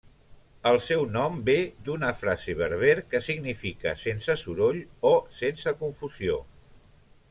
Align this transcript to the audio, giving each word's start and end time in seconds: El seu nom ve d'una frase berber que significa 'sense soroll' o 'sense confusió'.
El 0.69 0.79
seu 0.85 1.03
nom 1.17 1.35
ve 1.49 1.57
d'una 1.89 2.09
frase 2.23 2.57
berber 2.63 2.97
que 3.13 3.23
significa 3.29 3.95
'sense 4.01 4.41
soroll' 4.47 4.85
o 5.15 5.17
'sense 5.41 5.77
confusió'. 5.87 6.45